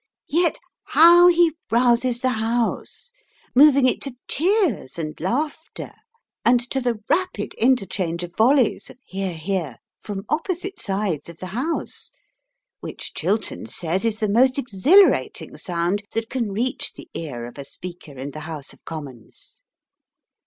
[0.31, 3.11] Yet how he rouses the House,
[3.53, 5.91] moving it to cheers and laughter,
[6.43, 11.45] and to the rapid interchange of volleys of "Hear, hear" from opposite sides of the
[11.53, 12.13] House,
[12.79, 17.63] which Chiltern says is the most exhilarating sound that can reach the ear of a
[17.63, 19.61] speaker in the House of Commons.